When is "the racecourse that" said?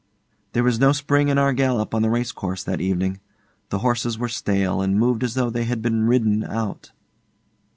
2.01-2.81